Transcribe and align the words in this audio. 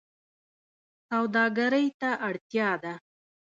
سوداګرۍ 1.09 1.87
ته 1.99 2.09
اړتیا 2.27 2.69
ده 2.83 2.93